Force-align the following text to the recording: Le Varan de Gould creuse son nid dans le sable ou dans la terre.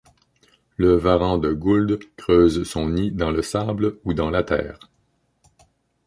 Le 0.77 0.95
Varan 0.95 1.37
de 1.37 1.53
Gould 1.53 1.99
creuse 2.15 2.63
son 2.63 2.89
nid 2.89 3.11
dans 3.11 3.29
le 3.29 3.43
sable 3.43 3.99
ou 4.03 4.15
dans 4.15 4.31
la 4.31 4.41
terre. 4.41 4.79